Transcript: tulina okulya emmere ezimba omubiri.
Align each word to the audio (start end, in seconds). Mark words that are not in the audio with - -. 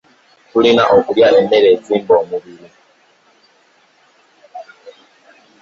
tulina 0.51 0.83
okulya 0.95 1.27
emmere 1.39 1.67
ezimba 1.75 2.13
omubiri. 2.23 2.67